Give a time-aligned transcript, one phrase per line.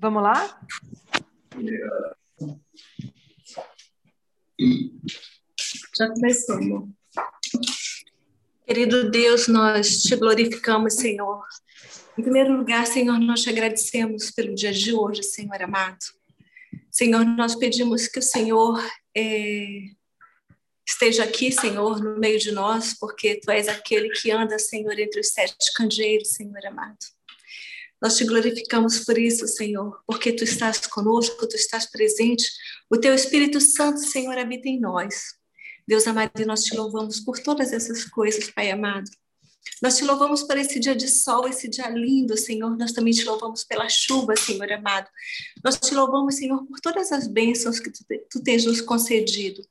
[0.00, 0.60] Vamos lá?
[5.96, 6.88] Já começamos.
[8.64, 11.44] Querido Deus, nós te glorificamos, Senhor.
[12.16, 15.98] Em primeiro lugar, Senhor, nós te agradecemos pelo dia de hoje, Senhor amado.
[16.90, 18.80] Senhor, nós pedimos que o Senhor
[19.16, 19.90] é,
[20.88, 25.20] esteja aqui, Senhor, no meio de nós, porque Tu és aquele que anda, Senhor, entre
[25.20, 26.96] os sete candeeiros, Senhor amado.
[28.00, 32.48] Nós te glorificamos por isso, Senhor, porque tu estás conosco, tu estás presente.
[32.88, 35.34] O teu Espírito Santo, Senhor, habita em nós.
[35.86, 39.10] Deus amado, e nós te louvamos por todas essas coisas, Pai amado.
[39.82, 42.76] Nós te louvamos por esse dia de sol, esse dia lindo, Senhor.
[42.78, 45.08] Nós também te louvamos pela chuva, Senhor amado.
[45.62, 49.62] Nós te louvamos, Senhor, por todas as bênçãos que tu, tu tens nos concedido.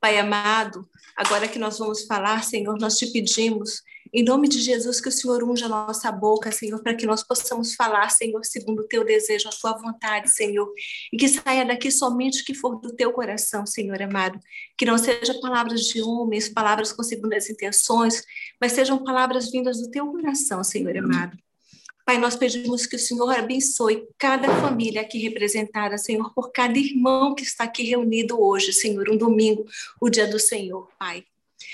[0.00, 3.82] Pai amado, agora que nós vamos falar, Senhor, nós te pedimos
[4.14, 7.24] em nome de Jesus, que o Senhor unja a nossa boca, Senhor, para que nós
[7.24, 10.72] possamos falar, Senhor, segundo o teu desejo, a tua vontade, Senhor.
[11.12, 14.38] E que saia daqui somente o que for do teu coração, Senhor amado.
[14.78, 18.22] Que não sejam palavras de homens, palavras com segundas intenções,
[18.60, 21.36] mas sejam palavras vindas do teu coração, Senhor amado.
[22.04, 27.34] Pai, nós pedimos que o Senhor abençoe cada família aqui representada, Senhor, por cada irmão
[27.34, 29.64] que está aqui reunido hoje, Senhor, um domingo,
[29.98, 31.24] o dia do Senhor, Pai.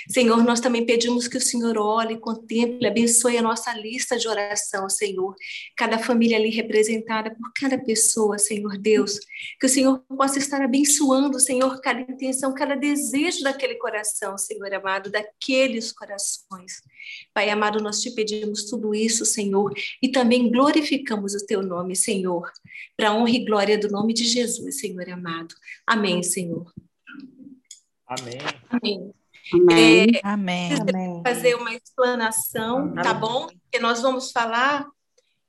[0.09, 4.89] Senhor, nós também pedimos que o Senhor olhe, contemple, abençoe a nossa lista de oração,
[4.89, 5.35] Senhor.
[5.77, 9.19] Cada família ali representada por cada pessoa, Senhor Deus.
[9.59, 15.11] Que o Senhor possa estar abençoando, Senhor, cada intenção, cada desejo daquele coração, Senhor amado,
[15.11, 16.83] daqueles corações.
[17.35, 22.51] Pai amado, nós te pedimos tudo isso, Senhor, e também glorificamos o teu nome, Senhor,
[22.97, 25.55] para honra e glória do nome de Jesus, Senhor amado.
[25.87, 26.73] Amém, Senhor.
[28.07, 28.39] Amém.
[28.69, 29.20] Amém.
[29.53, 30.07] Amém.
[30.15, 30.71] É, Amém.
[30.81, 31.23] Amém.
[31.25, 33.47] fazer uma explanação, tá bom?
[33.47, 34.87] Porque nós vamos falar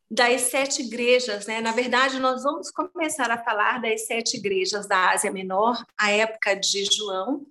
[0.10, 1.62] das sete igrejas, né?
[1.62, 6.54] Na verdade, nós vamos começar a falar das sete igrejas da Ásia Menor, a época
[6.56, 7.46] de João,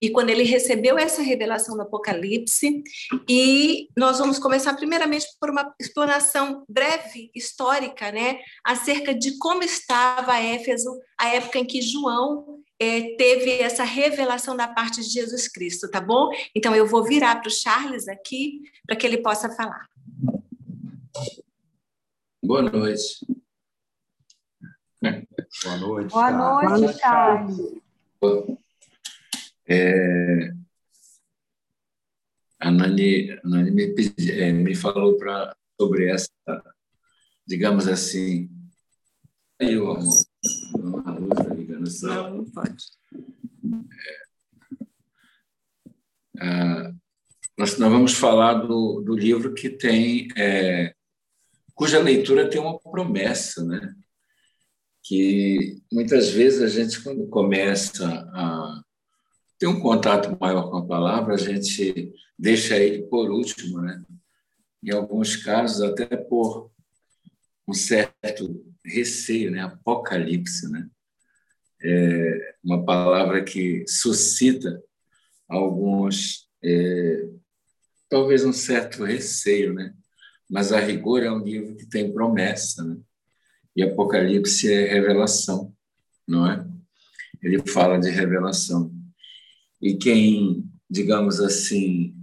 [0.00, 2.82] e quando ele recebeu essa revelação do Apocalipse,
[3.28, 10.38] e nós vamos começar primeiramente por uma explanação breve, histórica, né, acerca de como estava
[10.38, 15.90] Éfeso, a época em que João é, teve essa revelação da parte de Jesus Cristo,
[15.90, 16.30] tá bom?
[16.54, 19.88] Então eu vou virar para o Charles aqui para que ele possa falar.
[22.42, 23.26] Boa noite.
[25.62, 26.12] Boa noite.
[26.12, 27.58] Boa noite, Charles.
[29.68, 30.52] É,
[32.60, 36.30] a Nani, a Nani me, pedi, é, me falou pra, sobre essa,
[37.46, 38.48] digamos assim.
[39.60, 40.25] Aí, amor.
[42.02, 42.84] Não, não pode.
[46.38, 46.92] Ah,
[47.58, 50.94] nós, nós vamos falar do, do livro que tem, é,
[51.74, 53.94] cuja leitura tem uma promessa, né?
[55.02, 58.82] Que muitas vezes a gente, quando começa a
[59.58, 64.04] ter um contato maior com a palavra, a gente deixa ele por último, né?
[64.82, 66.70] Em alguns casos, até por
[67.66, 69.60] um certo receio, né?
[69.62, 70.88] Apocalipse, né?
[71.82, 74.82] É uma palavra que suscita
[75.48, 77.28] alguns, é,
[78.08, 79.94] talvez um certo receio, né?
[80.48, 82.96] Mas a rigor é um livro que tem promessa, né?
[83.74, 85.74] E Apocalipse é revelação,
[86.26, 86.66] não é?
[87.42, 88.92] Ele fala de revelação.
[89.82, 92.16] E quem, digamos assim,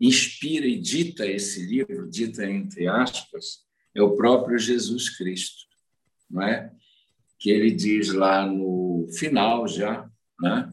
[0.00, 5.64] inspira e dita esse livro, dita entre aspas, é o próprio Jesus Cristo,
[6.30, 6.72] não é?
[7.38, 10.08] Que ele diz lá no final já,
[10.40, 10.72] né?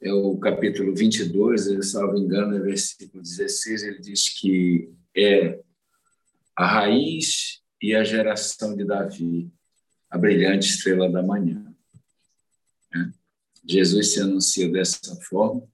[0.00, 5.60] É o capítulo 22, ele, salvo engano, é versículo 16, ele diz que é
[6.54, 9.50] a raiz e a geração de Davi,
[10.10, 11.74] a brilhante estrela da manhã.
[12.92, 13.12] Né?
[13.66, 15.66] Jesus se anuncia dessa forma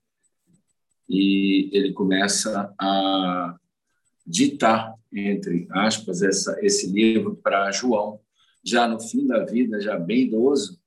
[1.08, 3.58] e ele começa a
[4.24, 8.20] ditar, entre aspas, essa, esse livro para João.
[8.62, 10.79] Já no fim da vida, já bem idoso,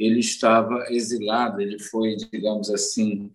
[0.00, 3.30] ele estava exilado, ele foi, digamos assim,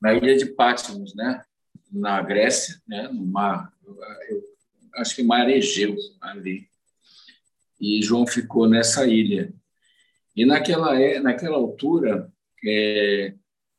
[0.00, 1.44] na ilha de Patmos, né?
[1.90, 3.08] na Grécia, né?
[3.08, 3.72] no mar,
[4.28, 4.42] eu
[4.94, 6.68] acho que mar Egeu, ali.
[7.80, 9.52] E João ficou nessa ilha.
[10.36, 12.32] E naquela, é, naquela altura,
[12.64, 13.34] é,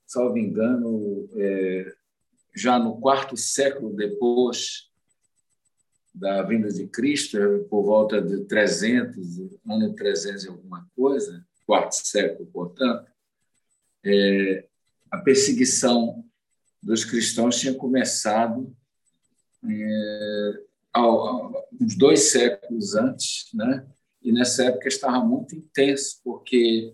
[0.05, 1.93] salvo engano, é,
[2.53, 4.89] já no quarto século depois
[6.13, 7.37] da vinda de Cristo,
[7.69, 9.17] por volta de 300,
[9.65, 13.11] ano 300 e alguma coisa, quarto século, portanto,
[14.03, 14.65] é,
[15.09, 16.23] a perseguição
[16.81, 18.75] dos cristãos tinha começado
[19.69, 20.63] é,
[21.79, 23.85] uns dois séculos antes, né?
[24.21, 26.93] E nessa época estava muito intenso, porque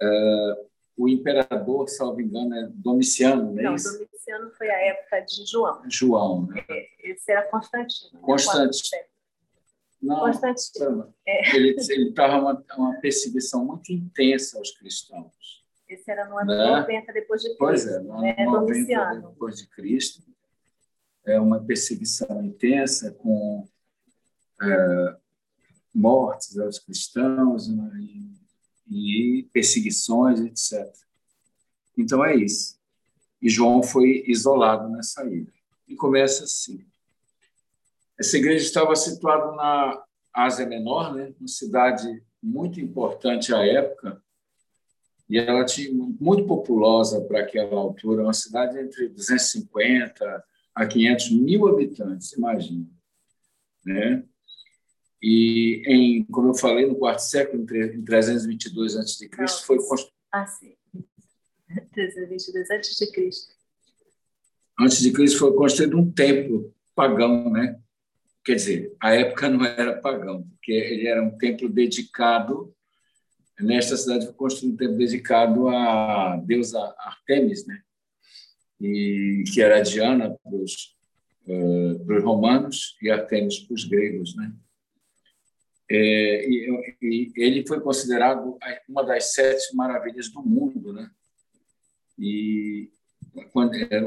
[0.00, 0.66] é,
[0.96, 3.76] o imperador, salvo engano, é Domiciano, não é Não?
[3.76, 5.82] Domiciano foi a época de João.
[5.88, 6.64] João, né?
[6.68, 8.10] É, esse era Constantino.
[8.12, 8.20] Né?
[8.20, 9.02] Constantino.
[10.08, 11.14] Não, Constantino.
[11.26, 11.56] É.
[11.56, 11.76] Ele
[12.08, 15.64] estava uma, uma perseguição muito intensa aos cristãos.
[15.88, 16.80] Esse era no ano né?
[16.80, 17.58] 90 depois de Cristo.
[17.58, 18.44] Pois é, no ano né?
[18.44, 19.28] 90 Domiciano.
[19.30, 20.22] depois de Cristo.
[21.24, 23.68] É uma perseguição intensa com
[24.62, 25.16] é,
[25.94, 27.90] mortes aos cristãos né?
[28.88, 30.90] e, e perseguições, etc.
[31.96, 32.78] Então é isso.
[33.40, 35.52] E João foi isolado nessa ilha.
[35.86, 36.84] E começa assim.
[38.18, 40.02] Essa igreja estava situada na
[40.34, 41.32] Ásia Menor, né?
[41.38, 44.22] uma cidade muito importante à época,
[45.28, 50.44] e ela tinha muito populosa para aquela altura, uma cidade entre 250
[50.74, 52.86] a 500 mil habitantes, imagina,
[53.84, 54.24] né?
[55.20, 59.28] E em, como eu falei, no quarto século, em 322 a.C.,
[59.64, 60.12] foi construído.
[60.30, 60.76] Ah, sim.
[61.92, 63.10] 322 a.C.
[64.80, 67.80] Antes de Cristo foi construído um templo pagão, né?
[68.48, 72.74] Quer dizer, a época não era pagão, porque ele era um templo dedicado.
[73.60, 77.82] Nesta cidade foi construído um templo dedicado à deusa Artemis, né?
[78.80, 80.96] E que era Diana para os,
[81.46, 84.50] uh, para os romanos e Artemis para os gregos, né?
[85.90, 88.56] É, e, e, ele foi considerado
[88.88, 91.10] uma das sete maravilhas do mundo, né?
[92.18, 92.90] E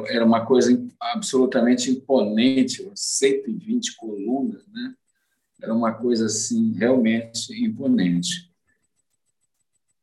[0.09, 4.95] era uma coisa absolutamente imponente, 120 colunas, né?
[5.62, 8.51] Era uma coisa assim realmente imponente.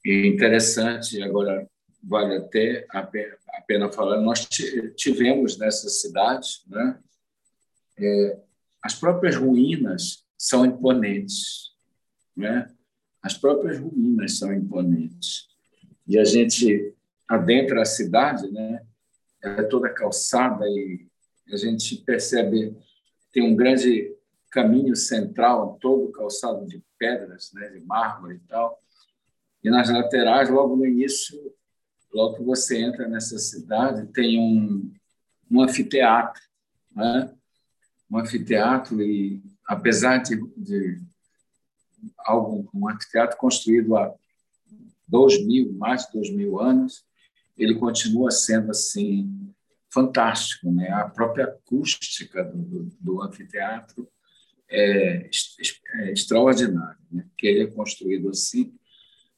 [0.04, 1.68] E interessante, agora
[2.02, 3.02] vale até a
[3.66, 4.46] pena falar, nós
[4.96, 6.98] tivemos nessa cidade, né?
[7.98, 8.38] É,
[8.82, 11.72] as próprias ruínas são imponentes,
[12.36, 12.72] né?
[13.20, 15.48] As próprias ruínas são imponentes.
[16.06, 16.94] E a gente
[17.28, 18.86] adentra a cidade, né?
[19.42, 21.06] É toda calçada e
[21.52, 22.76] a gente percebe
[23.32, 24.14] tem um grande
[24.50, 28.82] caminho central todo calçado de pedras, né, de mármore e tal.
[29.62, 31.38] E nas laterais, logo no início,
[32.12, 34.92] logo que você entra nessa cidade, tem um,
[35.50, 36.42] um anfiteatro,
[36.94, 37.34] né?
[38.10, 41.00] um anfiteatro e apesar de, de
[42.18, 44.14] algo um anfiteatro construído há
[45.06, 47.04] dois mil, mais de dois mil anos,
[47.58, 49.52] ele continua sendo assim
[49.92, 50.90] fantástico, né?
[50.90, 54.08] A própria acústica do, do, do anfiteatro
[54.70, 55.28] é,
[55.94, 57.26] é extraordinária, né?
[57.36, 58.74] Que ele é construído assim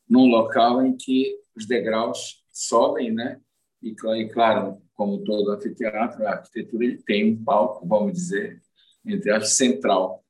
[0.09, 3.41] num local em que os degraus sobem, né?
[3.81, 8.61] E, e claro, como todo anfiteatro, a arquitetura ele tem um palco, vamos dizer,
[9.07, 10.25] entre a central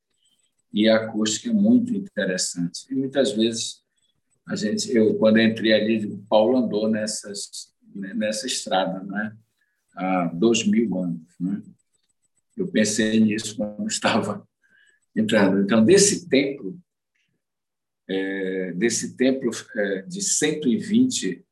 [0.71, 2.85] e a acústica é muito interessante.
[2.89, 3.81] E muitas vezes
[4.47, 9.35] a gente, eu quando entrei ali, o Paulo andou nessas nessa estrada, né?
[9.95, 11.21] há dois mil anos.
[11.39, 11.61] Né?
[12.55, 14.47] Eu pensei nisso quando estava
[15.15, 15.61] entrando.
[15.61, 16.79] Então, desse templo,
[18.09, 21.45] é, desse templo é, de 120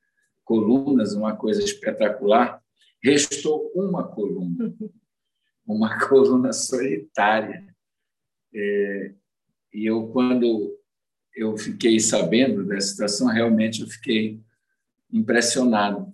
[0.43, 2.61] colunas, uma coisa espetacular,
[3.03, 4.73] restou uma coluna,
[5.65, 7.65] uma coluna solitária.
[8.53, 9.13] É,
[9.73, 10.75] e eu, quando
[11.35, 14.41] eu fiquei sabendo dessa situação, realmente eu fiquei
[15.11, 16.13] impressionado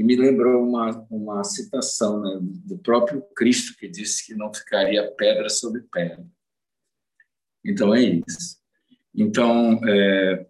[0.00, 5.12] e me lembrou uma, uma citação né, do próprio Cristo, que disse que não ficaria
[5.12, 6.26] pedra sobre pedra.
[7.62, 8.58] Então, é isso.
[9.14, 10.46] Então, é,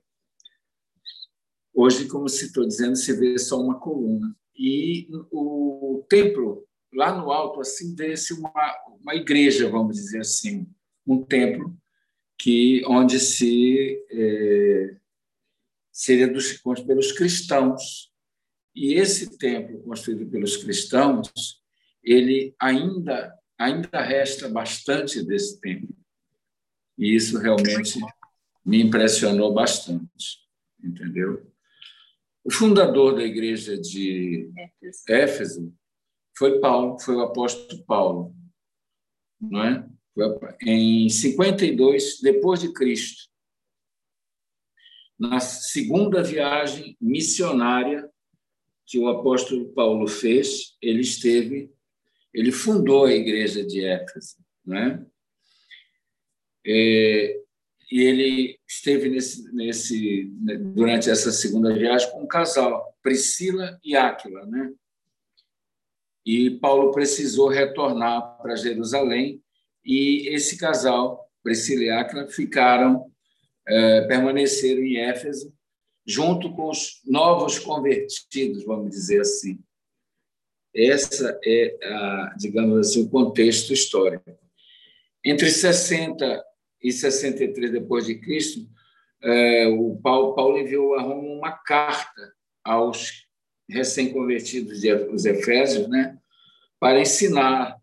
[1.74, 4.32] hoje, como se estou dizendo, se vê só uma coluna.
[4.56, 6.64] E o templo,
[6.94, 8.52] lá no alto, assim, vê-se uma,
[9.02, 10.64] uma igreja, vamos dizer assim,
[11.04, 11.76] um templo
[12.38, 14.96] que onde se é,
[15.90, 18.09] seria dos, pelos cristãos
[18.74, 21.30] e esse templo construído pelos cristãos,
[22.02, 25.94] ele ainda ainda resta bastante desse templo.
[26.96, 28.00] E isso realmente
[28.64, 30.38] me impressionou bastante,
[30.82, 31.46] entendeu?
[32.42, 34.50] O fundador da igreja de
[35.06, 35.74] Éfeso
[36.34, 38.34] foi Paulo, foi o apóstolo Paulo,
[39.38, 39.86] não é?
[40.62, 43.28] Em 52 depois de Cristo,
[45.18, 48.10] na segunda viagem missionária
[48.90, 51.72] que o apóstolo Paulo fez, ele esteve,
[52.34, 55.06] ele fundou a igreja de Éfeso, né?
[56.66, 57.40] É,
[57.90, 60.24] e ele esteve nesse, nesse,
[60.74, 64.72] durante essa segunda viagem com um casal, Priscila e Áquila, né?
[66.24, 69.42] e Paulo precisou retornar para Jerusalém
[69.84, 73.10] e esse casal, Priscila e Aquila, ficaram,
[73.66, 75.52] é, permaneceram em Éfeso,
[76.06, 79.58] junto com os novos convertidos, vamos dizer assim.
[80.74, 84.38] Essa é, a, digamos assim, o contexto histórico.
[85.24, 86.44] Entre 60
[86.82, 88.68] e 63 depois de Cristo,
[89.22, 92.32] é, o Paulo, Paulo enviou a Roma uma carta
[92.64, 93.26] aos
[93.68, 96.18] recém-convertidos, os Efésios, né,
[96.78, 97.78] para ensinar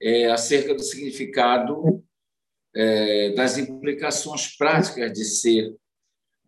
[0.00, 2.04] é, acerca do significado
[2.74, 5.74] é, das implicações práticas de ser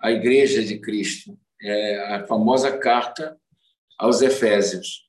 [0.00, 3.38] a Igreja de Cristo, é, a famosa carta
[3.99, 5.09] aos Efésios.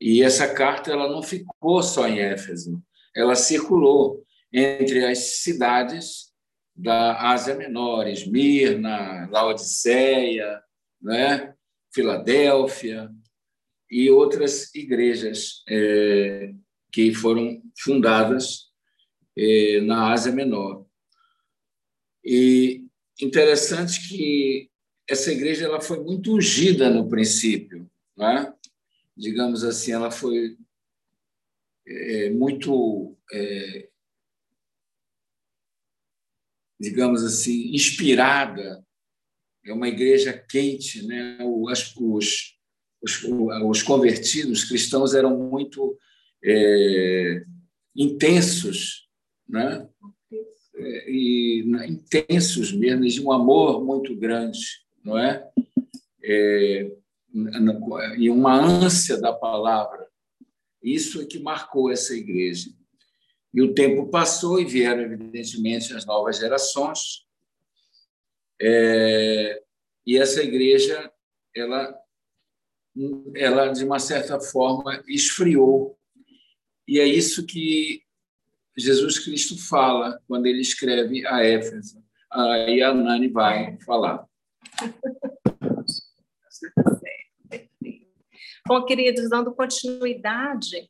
[0.00, 2.82] E essa carta ela não ficou só em Éfeso,
[3.14, 6.32] ela circulou entre as cidades
[6.74, 10.60] da Ásia Menor, Esmirna, Laodiceia,
[11.00, 11.54] né?
[11.94, 13.10] Filadélfia
[13.90, 16.52] e outras igrejas é,
[16.90, 18.70] que foram fundadas
[19.36, 20.86] é, na Ásia Menor.
[22.24, 22.81] E
[23.20, 24.70] interessante que
[25.08, 28.52] essa igreja ela foi muito ungida no princípio, né?
[29.16, 30.56] digamos assim, ela foi
[31.86, 33.88] é, muito, é,
[36.80, 38.84] digamos assim, inspirada
[39.64, 41.38] é uma igreja quente, né?
[41.40, 42.58] Os, os,
[43.00, 43.24] os,
[43.64, 45.96] os convertidos cristãos eram muito
[46.44, 47.44] é,
[47.94, 49.08] intensos,
[49.48, 49.88] né?
[51.08, 54.60] E intensos mesmo, de um amor muito grande,
[55.04, 55.48] não é?
[56.22, 56.90] é?
[58.18, 60.06] E uma ânsia da palavra.
[60.82, 62.70] Isso é que marcou essa igreja.
[63.54, 67.26] E o tempo passou e vieram, evidentemente, as novas gerações,
[68.60, 69.60] é,
[70.06, 71.12] e essa igreja,
[71.54, 71.98] ela,
[73.34, 75.98] ela de uma certa forma esfriou.
[76.86, 78.01] E é isso que
[78.76, 82.02] Jesus Cristo fala quando ele escreve a Éfeso.
[82.30, 84.26] Aí a Nani vai falar.
[88.66, 90.88] Bom, queridos, dando continuidade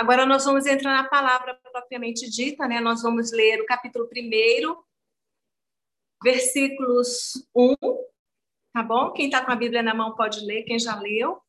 [0.00, 2.80] Agora nós vamos entrar na palavra propriamente dita, né?
[2.80, 4.82] Nós vamos ler o capítulo 1,
[6.24, 7.74] versículos 1,
[8.72, 9.12] tá bom?
[9.12, 11.42] Quem está com a Bíblia na mão pode ler, quem já leu.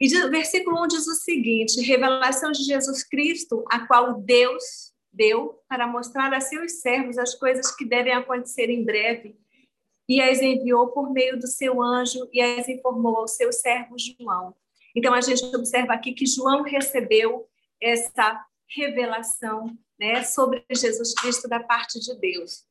[0.00, 5.62] E o versículo 1 diz o seguinte: revelação de Jesus Cristo, a qual Deus deu
[5.68, 9.36] para mostrar a seus servos as coisas que devem acontecer em breve,
[10.08, 14.54] e as enviou por meio do seu anjo e as informou ao seu servo João.
[14.94, 17.48] Então a gente observa aqui que João recebeu
[17.80, 22.64] essa revelação né, sobre Jesus Cristo da parte de Deus.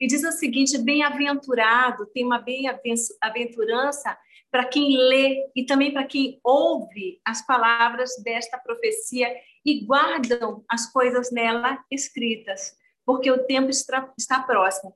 [0.00, 4.18] E diz o seguinte: bem-aventurado, tem uma bem-aventurança
[4.52, 10.92] para quem lê e também para quem ouve as palavras desta profecia e guardam as
[10.92, 14.94] coisas nela escritas, porque o tempo está próximo.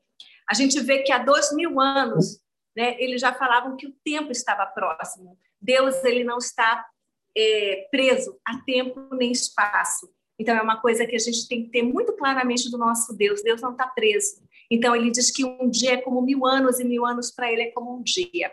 [0.48, 2.38] A gente vê que há dois mil anos,
[2.76, 5.38] né, eles já falavam que o tempo estava próximo.
[5.58, 6.84] Deus ele não está
[7.34, 10.14] é, preso a tempo nem espaço.
[10.38, 13.42] Então, é uma coisa que a gente tem que ter muito claramente do nosso Deus.
[13.42, 14.42] Deus não está preso.
[14.70, 17.62] Então, ele diz que um dia é como mil anos, e mil anos para ele
[17.62, 18.52] é como um dia.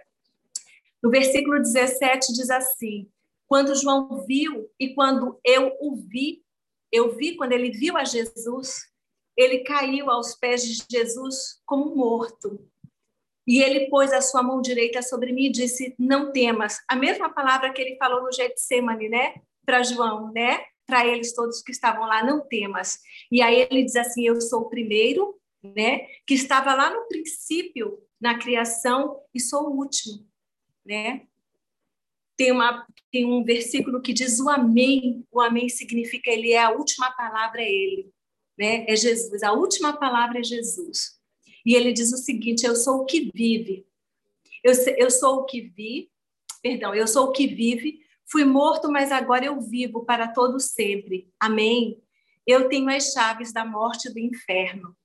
[1.04, 3.10] No versículo 17 diz assim:
[3.46, 6.42] Quando João viu e quando eu o vi,
[6.90, 8.86] eu vi quando ele viu a Jesus,
[9.36, 12.66] ele caiu aos pés de Jesus como morto.
[13.46, 16.80] E ele pôs a sua mão direita sobre mim e disse: Não temas.
[16.88, 19.36] A mesma palavra que ele falou no Getsemane, né?
[19.66, 20.64] Para João, né?
[20.86, 23.00] Para eles todos que estavam lá, não temas.
[23.30, 26.08] E aí ele diz assim: Eu sou o primeiro, né?
[26.26, 30.26] Que estava lá no princípio, na criação, e sou o último,
[30.86, 31.28] né?
[32.36, 35.26] Tem, uma, tem um versículo que diz o Amém.
[35.32, 38.12] O Amém significa ele é a última palavra, é ele,
[38.58, 38.86] né?
[38.88, 39.44] É Jesus.
[39.44, 41.20] A última palavra é Jesus.
[41.66, 43.86] E ele diz o seguinte: Eu sou o que vive.
[44.64, 46.10] Eu, eu sou o que vi,
[46.62, 48.00] perdão, eu sou o que vive.
[48.26, 51.30] Fui morto, mas agora eu vivo para todo sempre.
[51.40, 52.02] Amém.
[52.48, 54.96] Eu tenho as chaves da morte e do inferno.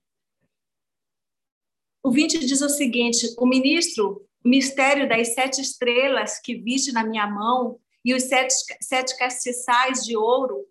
[2.02, 7.04] O 20 diz o seguinte: o ministro, o mistério das sete estrelas que viste na
[7.04, 10.66] minha mão e os sete, sete castiçais de ouro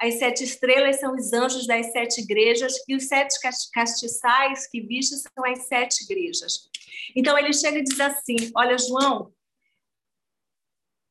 [0.00, 3.38] as sete estrelas são os anjos das sete igrejas e os sete
[3.70, 6.70] castiçais que viste são as sete igrejas.
[7.14, 9.30] Então ele chega e diz assim: Olha, João,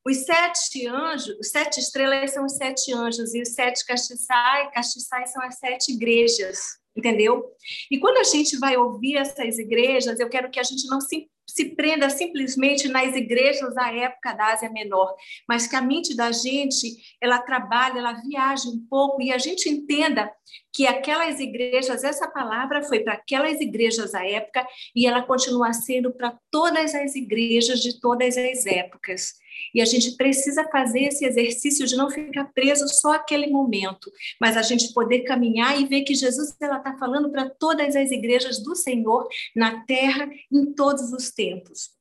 [0.04, 5.32] os sete anjos, os sete estrelas são os sete anjos e os sete castiçais, castiçais
[5.32, 6.60] são as sete igrejas,
[6.98, 7.46] entendeu?
[7.92, 11.30] E quando a gente vai ouvir essas igrejas, eu quero que a gente não se
[11.50, 15.16] se prenda simplesmente nas igrejas da época da Ásia Menor,
[15.48, 19.70] mas que a mente da gente, ela trabalha, ela viaja um pouco e a gente
[19.70, 20.32] entenda
[20.74, 24.66] que aquelas igrejas, essa palavra foi para aquelas igrejas da época
[24.96, 29.34] e ela continua sendo para todas as igrejas de todas as épocas.
[29.74, 34.58] E a gente precisa fazer esse exercício de não ficar preso só aquele momento, mas
[34.58, 38.76] a gente poder caminhar e ver que Jesus está falando para todas as igrejas do
[38.76, 41.92] Senhor na terra em todos os tempos.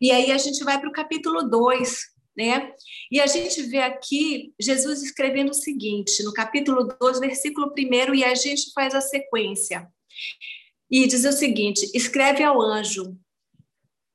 [0.00, 1.98] E aí a gente vai para o capítulo 2,
[2.36, 2.72] né?
[3.10, 8.24] E a gente vê aqui Jesus escrevendo o seguinte, no capítulo 2, versículo 1, e
[8.24, 9.86] a gente faz a sequência.
[10.90, 13.16] E diz o seguinte: escreve ao anjo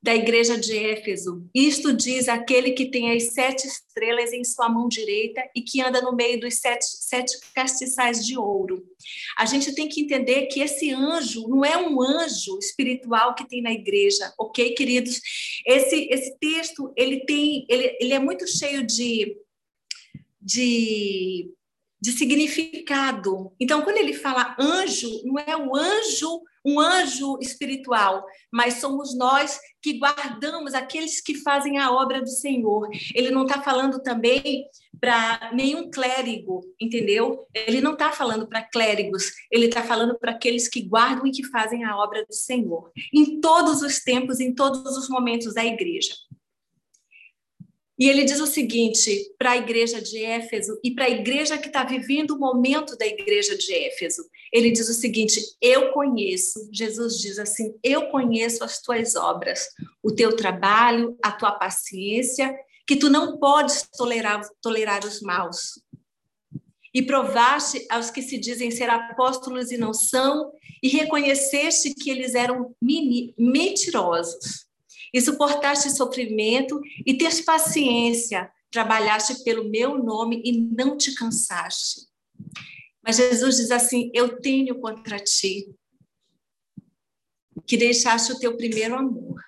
[0.06, 1.44] da igreja de Éfeso.
[1.52, 6.00] Isto diz aquele que tem as sete estrelas em sua mão direita e que anda
[6.00, 8.86] no meio dos sete, sete castiçais de ouro.
[9.36, 13.60] A gente tem que entender que esse anjo não é um anjo espiritual que tem
[13.60, 15.20] na igreja, ok, queridos?
[15.66, 19.36] Esse, esse texto, ele tem, ele, ele é muito cheio de,
[20.40, 21.50] de,
[22.00, 23.52] de significado.
[23.58, 29.60] Então, quando ele fala anjo, não é o anjo um anjo espiritual, mas somos nós
[29.80, 32.88] que guardamos aqueles que fazem a obra do Senhor.
[33.14, 34.66] Ele não está falando também
[35.00, 37.46] para nenhum clérigo, entendeu?
[37.54, 41.44] Ele não está falando para clérigos, ele está falando para aqueles que guardam e que
[41.44, 46.14] fazem a obra do Senhor, em todos os tempos, em todos os momentos da igreja.
[47.98, 51.68] E ele diz o seguinte para a igreja de Éfeso e para a igreja que
[51.68, 54.22] está vivendo o momento da igreja de Éfeso.
[54.56, 59.68] Ele diz o seguinte: Eu conheço, Jesus diz assim: Eu conheço as tuas obras,
[60.02, 65.78] o teu trabalho, a tua paciência, que tu não podes tolerar, tolerar os maus.
[66.94, 70.50] E provaste aos que se dizem ser apóstolos e não são,
[70.82, 74.64] e reconheceste que eles eram mentirosos
[75.12, 82.06] e suportaste sofrimento e tens paciência, trabalhaste pelo meu nome e não te cansaste.
[83.06, 85.72] Mas Jesus diz assim: Eu tenho contra ti
[87.66, 89.40] que deixaste o teu primeiro amor.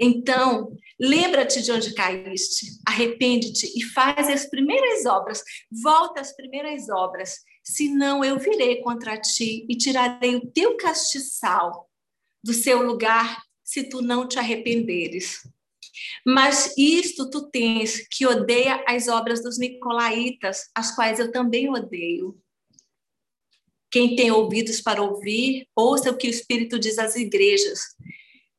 [0.00, 7.36] Então, lembra-te de onde caíste, arrepende-te e faz as primeiras obras, volta às primeiras obras,
[7.62, 11.88] senão eu virei contra ti e tirarei o teu castiçal
[12.42, 15.48] do seu lugar se tu não te arrependeres.
[16.26, 22.38] Mas isto tu tens que odeia as obras dos nicolaítas, as quais eu também odeio.
[23.94, 27.94] Quem tem ouvidos para ouvir, ouça o que o Espírito diz às igrejas.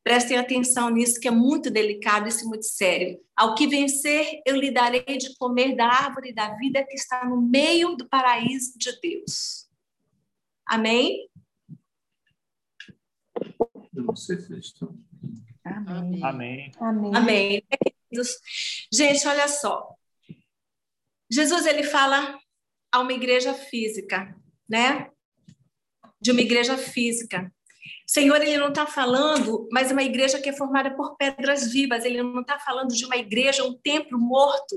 [0.02, 3.20] Prestem atenção nisso, que é muito delicado e muito sério.
[3.36, 7.38] Ao que vencer, eu lhe darei de comer da árvore da vida que está no
[7.38, 9.68] meio do paraíso de Deus.
[10.64, 11.28] Amém?
[14.24, 14.72] Fez
[15.66, 16.24] Amém.
[16.24, 16.72] Amém.
[16.80, 17.14] Amém.
[17.14, 17.62] Amém.
[18.90, 19.94] Gente, olha só.
[21.30, 22.38] Jesus ele fala
[22.90, 24.34] a uma igreja física,
[24.66, 25.10] né?
[26.20, 27.52] De uma igreja física.
[28.06, 32.04] Senhor, ele não está falando, mas uma igreja que é formada por pedras vivas.
[32.04, 34.76] Ele não está falando de uma igreja, um templo morto,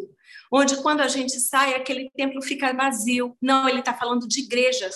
[0.52, 3.38] onde quando a gente sai, aquele templo fica vazio.
[3.42, 4.96] Não, ele está falando de igrejas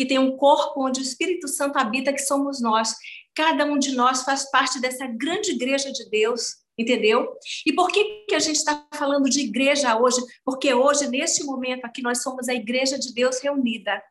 [0.00, 2.94] que tem um corpo onde o Espírito Santo habita, que somos nós.
[3.34, 7.34] Cada um de nós faz parte dessa grande igreja de Deus, entendeu?
[7.66, 10.22] E por que, que a gente está falando de igreja hoje?
[10.42, 14.02] Porque hoje, neste momento aqui, nós somos a igreja de Deus reunida.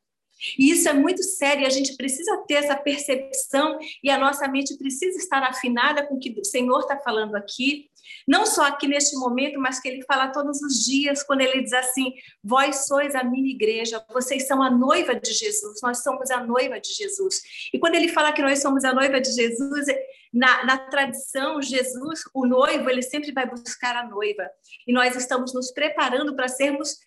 [0.57, 4.77] E isso é muito sério, a gente precisa ter essa percepção e a nossa mente
[4.77, 7.89] precisa estar afinada com o que o Senhor está falando aqui,
[8.27, 11.73] não só aqui neste momento, mas que ele fala todos os dias, quando ele diz
[11.73, 16.43] assim: Vós sois a minha igreja, vocês são a noiva de Jesus, nós somos a
[16.43, 17.41] noiva de Jesus.
[17.73, 19.87] E quando ele fala que nós somos a noiva de Jesus,
[20.33, 24.49] na, na tradição, Jesus, o noivo, ele sempre vai buscar a noiva.
[24.87, 26.97] E nós estamos nos preparando para sermos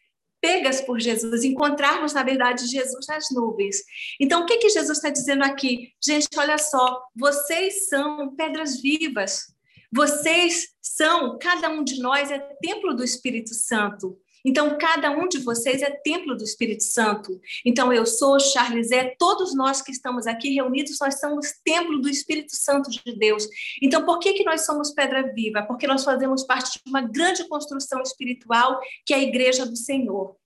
[0.43, 3.77] pegas por Jesus, encontrarmos, na verdade, Jesus nas nuvens.
[4.21, 5.93] Então, o que, que Jesus está dizendo aqui?
[6.05, 9.45] Gente, olha só, vocês são pedras vivas,
[9.91, 14.19] vocês são, cada um de nós é templo do Espírito Santo.
[14.45, 17.41] Então, cada um de vocês é templo do Espírito Santo.
[17.65, 22.09] Então, eu sou Charles, é todos nós que estamos aqui reunidos, nós somos templo do
[22.09, 23.47] Espírito Santo de Deus.
[23.81, 25.63] Então, por que, que nós somos pedra viva?
[25.63, 30.37] Porque nós fazemos parte de uma grande construção espiritual, que é a igreja do Senhor.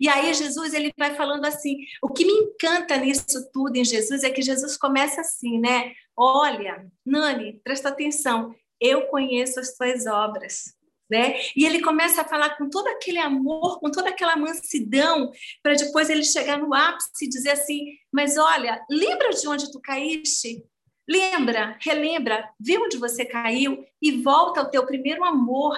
[0.00, 4.22] E aí Jesus ele vai falando assim, o que me encanta nisso tudo em Jesus
[4.22, 5.92] é que Jesus começa assim, né?
[6.16, 10.74] Olha, Nani, presta atenção, eu conheço as tuas obras.
[11.10, 11.40] Né?
[11.54, 15.30] E ele começa a falar com todo aquele amor, com toda aquela mansidão,
[15.62, 19.80] para depois ele chegar no ápice e dizer assim: Mas olha, lembra de onde tu
[19.80, 20.62] caíste?
[21.08, 25.76] lembra, relembra, vê onde você caiu e volta ao teu primeiro amor.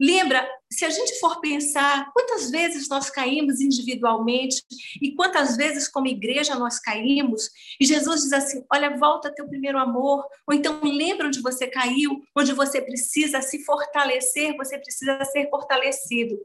[0.00, 4.62] Lembra, se a gente for pensar quantas vezes nós caímos individualmente
[5.02, 9.46] e quantas vezes como igreja nós caímos, e Jesus diz assim: "Olha, volta ao teu
[9.46, 15.22] primeiro amor", ou então lembra onde você caiu, onde você precisa se fortalecer, você precisa
[15.26, 16.38] ser fortalecido.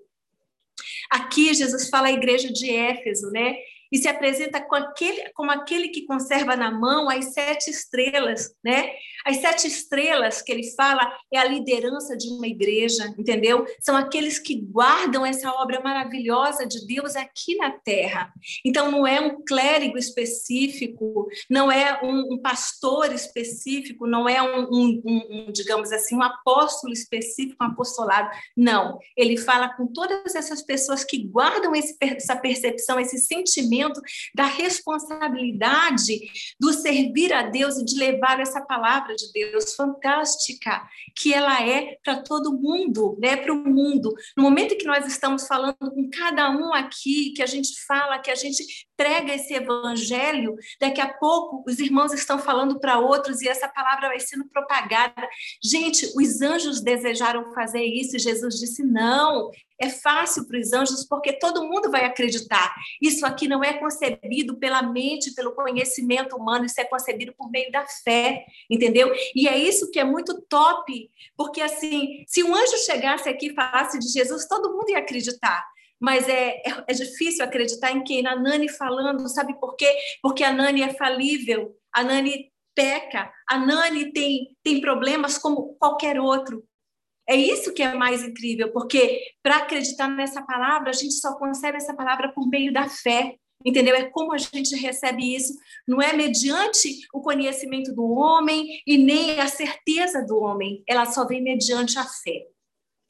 [1.10, 3.56] Aqui Jesus fala a igreja de Éfeso, né?
[3.92, 8.92] E se apresenta com aquele, como aquele que conserva na mão as sete estrelas, né?
[9.26, 13.66] As sete estrelas que ele fala é a liderança de uma igreja, entendeu?
[13.80, 18.32] São aqueles que guardam essa obra maravilhosa de Deus aqui na terra.
[18.64, 24.68] Então, não é um clérigo específico, não é um, um pastor específico, não é um,
[24.72, 28.30] um, um, digamos assim, um apóstolo específico, um apostolado.
[28.56, 29.00] Não.
[29.18, 33.75] Ele fala com todas essas pessoas que guardam esse, essa percepção, esse sentimento
[34.34, 36.20] da responsabilidade
[36.60, 40.82] do servir a Deus e de levar essa palavra de Deus fantástica,
[41.16, 43.36] que ela é para todo mundo, né?
[43.38, 44.14] Para o mundo.
[44.38, 48.32] No momento que nós estamos falando com cada um aqui, que a gente fala, que
[48.32, 48.64] a gente
[48.98, 54.10] prega esse evangelho, daqui a pouco os irmãos estão falando para outros e essa palavra
[54.10, 55.28] vai sendo propagada.
[55.64, 61.06] Gente, os anjos desejaram fazer isso e Jesus disse: não, é fácil para os anjos
[61.08, 62.74] porque todo mundo vai acreditar.
[63.02, 67.72] Isso aqui não é concebido pela mente, pelo conhecimento humano, isso é concebido por meio
[67.72, 69.14] da fé, entendeu?
[69.36, 73.54] E é isso que é muito top, porque assim, se um anjo chegasse aqui e
[73.54, 75.64] falasse de Jesus, todo mundo ia acreditar
[75.98, 78.22] mas é, é, é, difícil acreditar em quem?
[78.22, 79.92] Na Nani falando, sabe por quê?
[80.22, 86.20] Porque a Nani é falível, a Nani peca, a Nani tem, tem problemas como qualquer
[86.20, 86.64] outro.
[87.28, 91.78] É isso que é mais incrível, porque para acreditar nessa palavra, a gente só consegue
[91.78, 93.36] essa palavra por meio da fé,
[93.66, 93.96] entendeu?
[93.96, 95.54] É como a gente recebe isso,
[95.88, 101.26] não é mediante o conhecimento do homem e nem a certeza do homem, ela só
[101.26, 102.46] vem mediante a fé.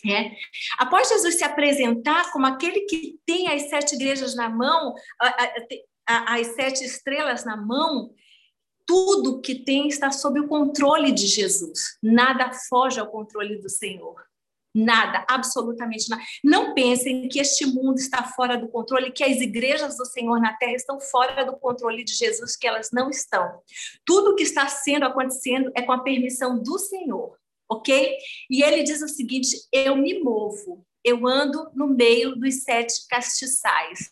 [0.07, 0.31] É.
[0.77, 4.93] Após Jesus se apresentar como aquele que tem as sete igrejas na mão,
[6.05, 8.11] as sete estrelas na mão,
[8.85, 11.97] tudo que tem está sob o controle de Jesus.
[12.01, 14.15] Nada foge ao controle do Senhor.
[14.75, 16.21] Nada, absolutamente nada.
[16.43, 20.51] Não pensem que este mundo está fora do controle, que as igrejas do Senhor na
[20.57, 23.61] terra estão fora do controle de Jesus, que elas não estão.
[24.05, 27.37] Tudo que está sendo acontecendo é com a permissão do Senhor,
[27.71, 28.17] ok?
[28.49, 34.11] E ele diz o seguinte: eu me movo, eu ando no meio dos sete castiçais.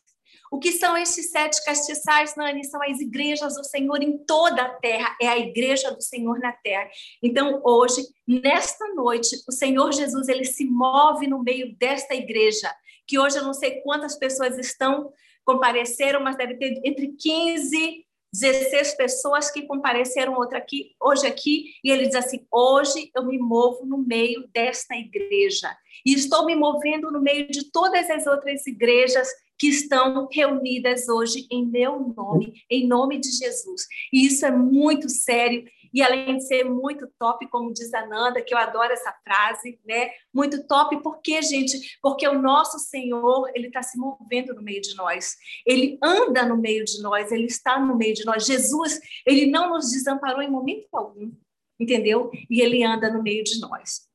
[0.54, 2.64] O que são estes sete castiçais, Nani?
[2.64, 6.52] São as igrejas do Senhor em toda a terra, é a igreja do Senhor na
[6.52, 6.88] terra.
[7.24, 12.72] Então, hoje, nesta noite, o Senhor Jesus, ele se move no meio desta igreja,
[13.08, 15.12] que hoje eu não sei quantas pessoas estão,
[15.44, 21.92] compareceram, mas deve ter entre 15 16 pessoas que compareceram outra aqui, hoje aqui, e
[21.92, 27.12] ele diz assim: hoje eu me movo no meio desta igreja, e estou me movendo
[27.12, 32.88] no meio de todas as outras igrejas que estão reunidas hoje em meu nome, em
[32.88, 33.88] nome de Jesus.
[34.12, 35.64] E isso é muito sério
[35.94, 39.80] e além de ser muito top, como diz a Nanda, que eu adoro essa frase,
[39.86, 40.10] né?
[40.34, 42.00] Muito top, por quê, gente?
[42.02, 45.36] Porque o nosso Senhor, ele está se movendo no meio de nós.
[45.66, 48.46] Ele anda no meio de nós, ele está no meio de nós.
[48.46, 51.32] Jesus, ele não nos desamparou em momento algum,
[51.80, 52.32] entendeu?
[52.50, 54.12] E ele anda no meio de nós.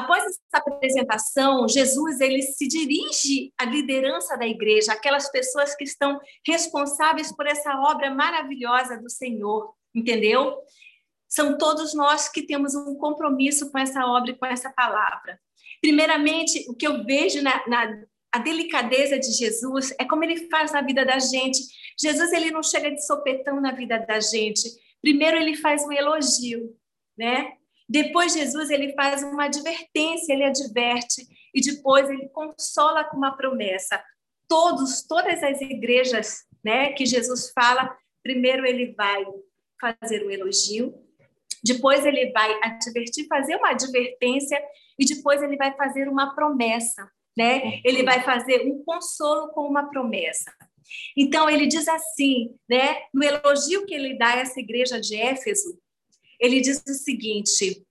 [0.00, 6.18] Após essa apresentação, Jesus ele se dirige à liderança da igreja, aquelas pessoas que estão
[6.46, 10.56] responsáveis por essa obra maravilhosa do Senhor, entendeu?
[11.28, 15.38] São todos nós que temos um compromisso com essa obra e com essa palavra.
[15.82, 20.72] Primeiramente, o que eu vejo na, na a delicadeza de Jesus é como ele faz
[20.72, 21.60] na vida da gente.
[22.00, 24.62] Jesus ele não chega de sopetão na vida da gente.
[25.02, 26.74] Primeiro ele faz um elogio,
[27.18, 27.52] né?
[27.90, 34.00] Depois Jesus ele faz uma advertência, ele adverte e depois ele consola com uma promessa.
[34.48, 39.26] Todos, todas as igrejas, né, que Jesus fala, primeiro ele vai
[39.80, 40.94] fazer um elogio,
[41.64, 44.62] depois ele vai advertir, fazer uma advertência
[44.96, 47.80] e depois ele vai fazer uma promessa, né?
[47.84, 50.52] Ele vai fazer um consolo com uma promessa.
[51.16, 53.02] Então ele diz assim, né?
[53.12, 55.78] No elogio que ele dá a essa igreja de Éfeso,
[56.40, 57.86] ele diz o seguinte: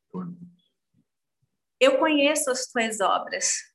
[1.79, 3.69] Eu conheço as tuas obras.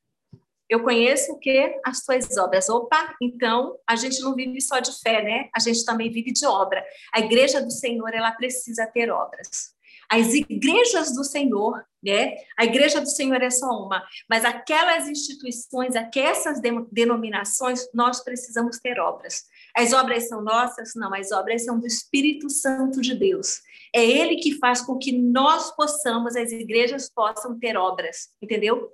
[0.69, 1.79] Eu conheço o que?
[1.85, 2.69] As tuas obras.
[2.69, 5.49] Opa, então a gente não vive só de fé, né?
[5.55, 6.85] A gente também vive de obra.
[7.15, 9.75] A igreja do Senhor, ela precisa ter obras.
[10.11, 12.37] As igrejas do Senhor, né?
[12.59, 16.61] A igreja do Senhor é só uma, mas aquelas instituições, aquelas
[16.91, 19.45] denominações, nós precisamos ter obras.
[19.77, 20.93] As obras são nossas?
[20.95, 23.61] Não, as obras são do Espírito Santo de Deus.
[23.95, 28.91] É Ele que faz com que nós possamos, as igrejas possam ter obras, entendeu?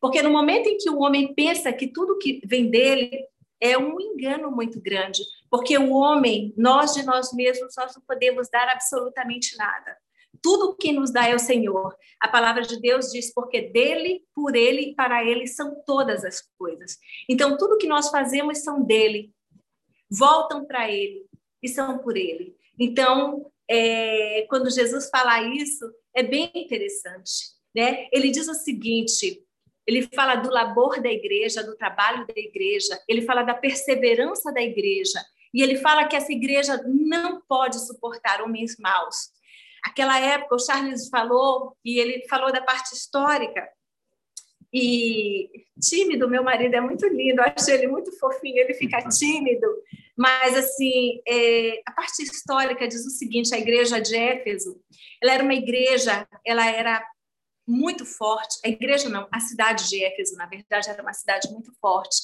[0.00, 3.10] Porque no momento em que o homem pensa que tudo que vem dele
[3.60, 8.48] é um engano muito grande, porque o homem, nós de nós mesmos, nós não podemos
[8.50, 9.96] dar absolutamente nada.
[10.42, 11.96] Tudo que nos dá é o Senhor.
[12.20, 16.42] A palavra de Deus diz: porque dele, por ele e para ele são todas as
[16.58, 16.98] coisas.
[17.28, 19.32] Então, tudo que nós fazemos são dele,
[20.10, 21.26] voltam para ele
[21.62, 22.54] e são por ele.
[22.78, 27.54] Então, é, quando Jesus fala isso, é bem interessante.
[27.74, 28.08] Né?
[28.12, 29.42] Ele diz o seguinte:
[29.86, 34.62] ele fala do labor da igreja, do trabalho da igreja, ele fala da perseverança da
[34.62, 39.32] igreja, e ele fala que essa igreja não pode suportar homens maus.
[39.84, 43.68] Aquela época, o Charles falou, e ele falou da parte histórica,
[44.76, 45.48] e
[45.80, 49.66] tímido, meu marido é muito lindo, eu acho ele muito fofinho, ele fica tímido,
[50.16, 54.76] mas assim, é, a parte histórica diz o seguinte, a igreja de Éfeso,
[55.22, 57.06] ela era uma igreja, ela era
[57.64, 61.72] muito forte, a igreja não, a cidade de Éfeso, na verdade, era uma cidade muito
[61.80, 62.16] forte,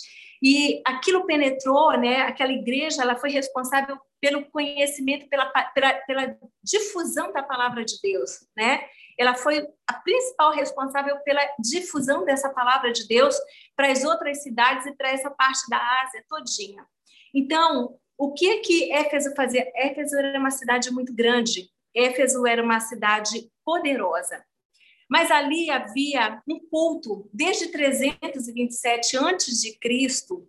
[0.42, 2.22] e aquilo penetrou, né?
[2.22, 8.46] Aquela igreja, ela foi responsável pelo conhecimento, pela, pela, pela difusão da palavra de Deus,
[8.56, 8.82] né?
[9.18, 13.36] Ela foi a principal responsável pela difusão dessa palavra de Deus
[13.76, 16.86] para as outras cidades e para essa parte da Ásia todinha.
[17.34, 19.70] Então, o que que Éfeso fazia?
[19.74, 21.70] Éfeso era uma cidade muito grande.
[21.94, 24.44] Éfeso era uma cidade poderosa.
[25.08, 30.48] Mas ali havia um culto, desde 327 antes de Cristo,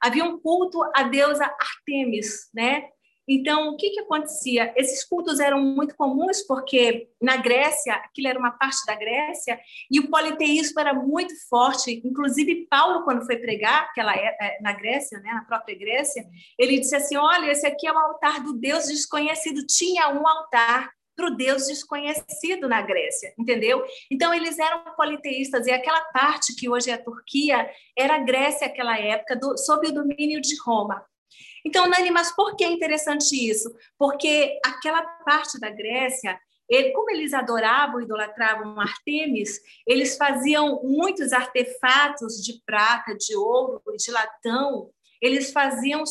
[0.00, 2.88] havia um culto à deusa Artemis, né?
[3.28, 4.72] Então, o que, que acontecia?
[4.76, 9.58] Esses cultos eram muito comuns porque na Grécia, aquilo era uma parte da Grécia,
[9.90, 12.00] e o politeísmo era muito forte.
[12.04, 16.24] Inclusive, Paulo, quando foi pregar aquela, é, é, na Grécia, né, na própria Grécia,
[16.58, 19.66] ele disse assim: Olha, esse aqui é o altar do Deus desconhecido.
[19.66, 23.82] Tinha um altar para o Deus desconhecido na Grécia, entendeu?
[24.10, 28.68] Então, eles eram politeístas, e aquela parte que hoje é a Turquia era a Grécia
[28.68, 31.02] naquela época, do, sob o domínio de Roma.
[31.66, 33.74] Então, Nani, mas por que é interessante isso?
[33.98, 42.34] Porque aquela parte da Grécia, ele, como eles adoravam, idolatravam Artemis, eles faziam muitos artefatos
[42.36, 46.04] de prata, de ouro, de latão, eles faziam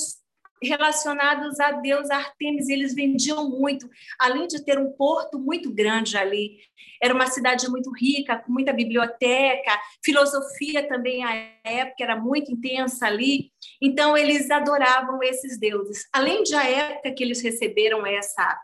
[0.65, 6.57] relacionados a Deus Artemis, eles vendiam muito, além de ter um porto muito grande ali.
[7.01, 13.07] Era uma cidade muito rica, com muita biblioteca, filosofia também à época era muito intensa
[13.07, 13.51] ali.
[13.81, 16.07] Então eles adoravam esses deuses.
[16.13, 18.59] Além de a época que eles receberam essa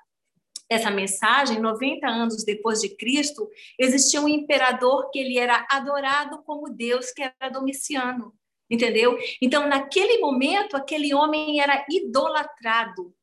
[0.70, 6.70] essa mensagem, 90 anos depois de Cristo, existia um imperador que ele era adorado como
[6.70, 8.34] Deus, que era Domiciano
[8.72, 9.20] entendeu?
[9.42, 13.14] Então, naquele momento, aquele homem era idolatrado.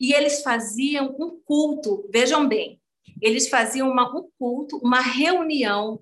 [0.00, 2.80] E eles faziam um culto, vejam bem,
[3.20, 6.00] eles faziam uma, um culto, uma reunião,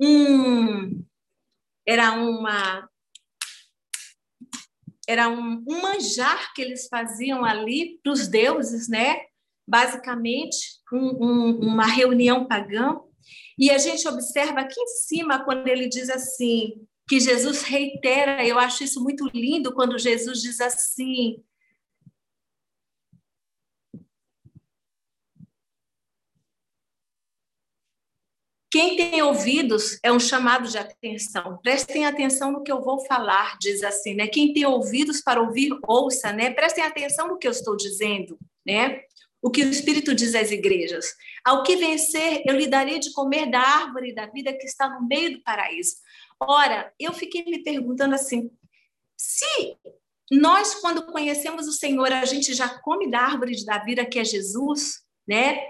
[0.00, 1.04] um,
[1.86, 2.88] era uma
[5.06, 9.22] era um, um manjar que eles faziam ali para os deuses, né?
[9.66, 10.56] Basicamente,
[10.92, 12.96] um, um, uma reunião pagã.
[13.58, 18.56] E a gente observa aqui em cima, quando ele diz assim: que Jesus reitera, eu
[18.56, 21.42] acho isso muito lindo quando Jesus diz assim:
[28.70, 31.58] Quem tem ouvidos é um chamado de atenção.
[31.60, 34.28] Prestem atenção no que eu vou falar, diz assim, né?
[34.28, 36.52] Quem tem ouvidos para ouvir, ouça, né?
[36.52, 39.00] Prestem atenção no que eu estou dizendo, né?
[39.42, 41.14] O que o Espírito diz às igrejas.
[41.44, 45.06] Ao que vencer, eu lhe darei de comer da árvore da vida que está no
[45.06, 45.96] meio do paraíso.
[46.38, 48.50] Ora, eu fiquei me perguntando assim:
[49.16, 49.76] se
[50.30, 54.24] nós, quando conhecemos o Senhor, a gente já come da árvore da vida que é
[54.24, 55.68] Jesus, né?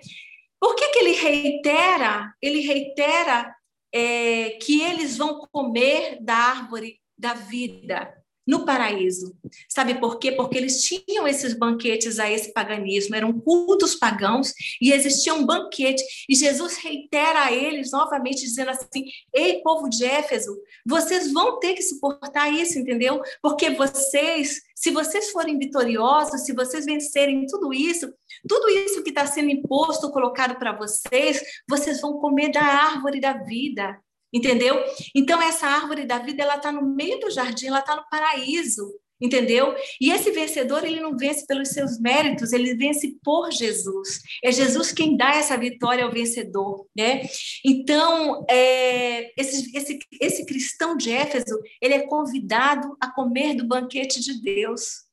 [0.60, 2.34] Por que, que ele reitera?
[2.42, 3.54] Ele reitera
[3.92, 8.19] é, que eles vão comer da árvore da vida
[8.50, 9.32] no paraíso.
[9.68, 10.32] Sabe por quê?
[10.32, 16.02] Porque eles tinham esses banquetes a esse paganismo, eram cultos pagãos e existia um banquete.
[16.28, 21.74] E Jesus reitera a eles novamente, dizendo assim: Ei, povo de Éfeso, vocês vão ter
[21.74, 23.22] que suportar isso, entendeu?
[23.40, 28.12] Porque vocês, se vocês forem vitoriosos, se vocês vencerem tudo isso,
[28.48, 33.34] tudo isso que está sendo imposto, colocado para vocês, vocês vão comer da árvore da
[33.34, 33.96] vida.
[34.32, 34.82] Entendeu?
[35.14, 38.94] Então, essa árvore da vida, ela está no meio do jardim, ela está no paraíso,
[39.20, 39.74] entendeu?
[40.00, 44.20] E esse vencedor, ele não vence pelos seus méritos, ele vence por Jesus.
[44.42, 47.22] É Jesus quem dá essa vitória ao vencedor, né?
[47.64, 54.20] Então, é, esse, esse, esse cristão de Éfeso, ele é convidado a comer do banquete
[54.20, 55.10] de Deus.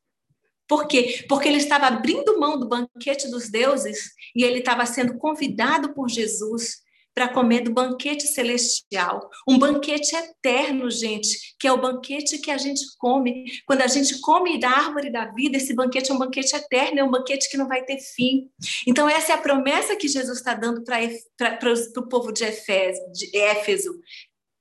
[0.68, 1.26] Por quê?
[1.28, 6.10] Porque ele estava abrindo mão do banquete dos deuses e ele estava sendo convidado por
[6.10, 6.86] Jesus
[7.18, 12.60] para comer do banquete celestial, um banquete eterno, gente, que é o banquete que a
[12.60, 13.46] gente come.
[13.66, 17.04] Quando a gente come da árvore da vida, esse banquete é um banquete eterno, é
[17.04, 18.52] um banquete que não vai ter fim.
[18.86, 23.36] Então, essa é a promessa que Jesus está dando para o povo de Éfeso, de
[23.36, 24.00] Éfeso,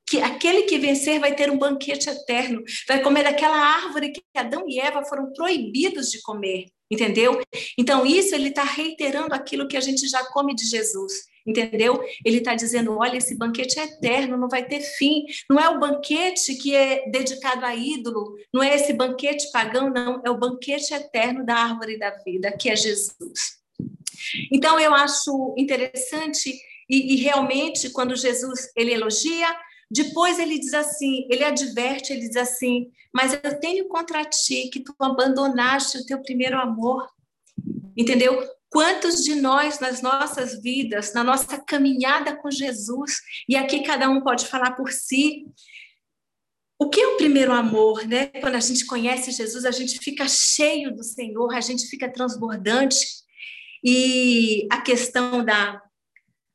[0.08, 4.64] que aquele que vencer vai ter um banquete eterno, vai comer daquela árvore que Adão
[4.66, 7.38] e Eva foram proibidos de comer, entendeu?
[7.78, 11.12] Então, isso ele está reiterando aquilo que a gente já come de Jesus,
[11.46, 12.02] entendeu?
[12.24, 15.24] Ele está dizendo: olha, esse banquete é eterno, não vai ter fim.
[15.48, 20.20] Não é o banquete que é dedicado a ídolo, não é esse banquete pagão, não,
[20.24, 23.56] é o banquete eterno da árvore da vida, que é Jesus.
[24.52, 26.52] Então, eu acho interessante.
[26.88, 29.48] E, e realmente, quando Jesus ele elogia,
[29.90, 34.80] depois ele diz assim, ele adverte, ele diz assim: "Mas eu tenho contra ti que
[34.80, 37.08] tu abandonaste o teu primeiro amor".
[37.96, 38.40] Entendeu?
[38.76, 44.20] Quantos de nós nas nossas vidas, na nossa caminhada com Jesus, e aqui cada um
[44.20, 45.46] pode falar por si,
[46.78, 48.26] o que é o primeiro amor, né?
[48.26, 52.98] Quando a gente conhece Jesus, a gente fica cheio do Senhor, a gente fica transbordante.
[53.82, 55.80] E a questão da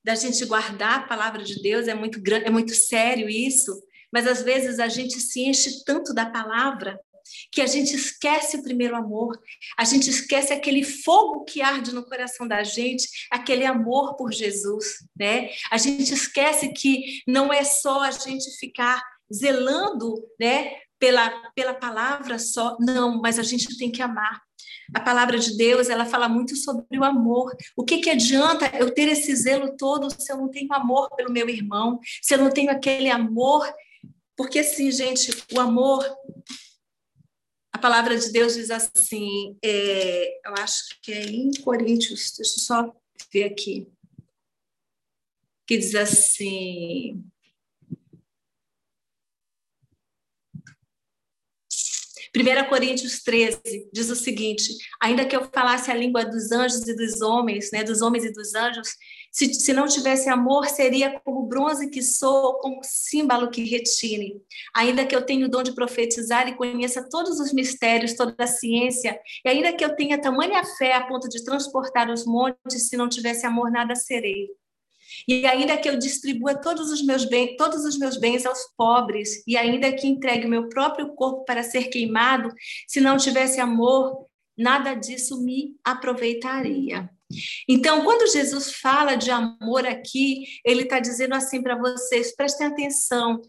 [0.03, 3.71] da gente guardar a palavra de Deus, é muito grande, é muito sério isso,
[4.13, 6.99] mas às vezes a gente se enche tanto da palavra
[7.51, 9.39] que a gente esquece o primeiro amor,
[9.77, 14.85] a gente esquece aquele fogo que arde no coração da gente, aquele amor por Jesus,
[15.17, 15.49] né?
[15.69, 19.01] A gente esquece que não é só a gente ficar
[19.33, 24.39] zelando, né, pela, pela palavra só, não, mas a gente tem que amar.
[24.93, 27.55] A palavra de Deus, ela fala muito sobre o amor.
[27.75, 31.31] O que, que adianta eu ter esse zelo todo se eu não tenho amor pelo
[31.31, 33.65] meu irmão, se eu não tenho aquele amor?
[34.35, 36.03] Porque, assim, gente, o amor.
[37.81, 42.95] Palavra de Deus diz assim, é, eu acho que é em Coríntios, deixa eu só
[43.33, 43.87] ver aqui,
[45.67, 47.23] que diz assim.
[52.33, 56.95] 1 Coríntios 13 diz o seguinte: ainda que eu falasse a língua dos anjos e
[56.95, 58.95] dos homens, né, dos homens e dos anjos,
[59.31, 64.41] se, se não tivesse amor, seria como bronze que soa, como símbolo que retine.
[64.75, 68.47] Ainda que eu tenha o dom de profetizar e conheça todos os mistérios, toda a
[68.47, 72.97] ciência, e ainda que eu tenha tamanha fé a ponto de transportar os montes, se
[72.97, 74.49] não tivesse amor, nada serei.
[75.27, 79.43] E ainda que eu distribua todos os meus bens, todos os meus bens aos pobres,
[79.47, 82.53] e ainda que entregue o meu próprio corpo para ser queimado,
[82.87, 84.25] se não tivesse amor,
[84.57, 87.09] nada disso me aproveitaria.
[87.67, 93.41] Então, quando Jesus fala de amor aqui, ele está dizendo assim para vocês: prestem atenção,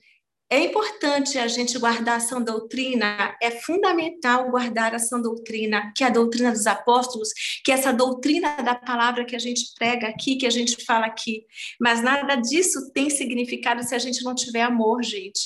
[0.52, 6.04] é importante a gente guardar a sã doutrina, é fundamental guardar a sã doutrina, que
[6.04, 7.30] é a doutrina dos apóstolos,
[7.64, 11.06] que é essa doutrina da palavra que a gente prega aqui, que a gente fala
[11.06, 11.46] aqui.
[11.80, 15.40] Mas nada disso tem significado se a gente não tiver amor, gente.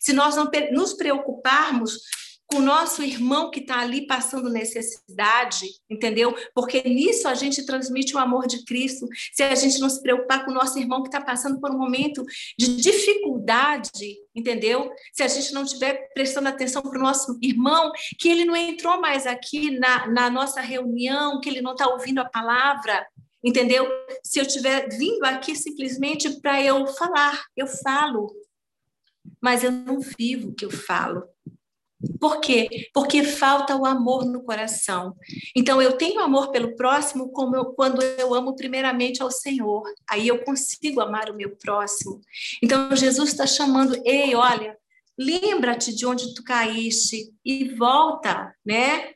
[0.00, 2.00] Se nós não nos preocuparmos
[2.50, 6.34] com o nosso irmão que está ali passando necessidade, entendeu?
[6.52, 9.06] Porque nisso a gente transmite o amor de Cristo.
[9.32, 11.78] Se a gente não se preocupar com o nosso irmão que está passando por um
[11.78, 12.24] momento
[12.58, 14.90] de dificuldade, entendeu?
[15.12, 19.00] Se a gente não estiver prestando atenção para o nosso irmão, que ele não entrou
[19.00, 23.06] mais aqui na, na nossa reunião, que ele não está ouvindo a palavra,
[23.44, 23.88] entendeu?
[24.24, 28.34] Se eu estiver vindo aqui simplesmente para eu falar, eu falo,
[29.40, 31.22] mas eu não vivo o que eu falo.
[32.18, 32.88] Por quê?
[32.94, 35.14] Porque falta o amor no coração.
[35.54, 39.82] Então, eu tenho amor pelo próximo eu, quando eu amo primeiramente ao Senhor.
[40.08, 42.20] Aí eu consigo amar o meu próximo.
[42.62, 44.76] Então, Jesus está chamando, ei, olha,
[45.18, 49.12] lembra-te de onde tu caíste e volta, né?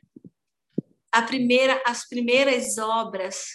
[1.11, 3.45] A primeira, as primeiras obras,